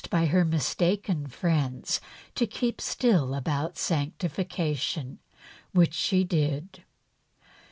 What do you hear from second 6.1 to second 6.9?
did.